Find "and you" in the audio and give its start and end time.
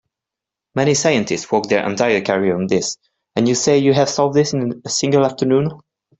3.35-3.53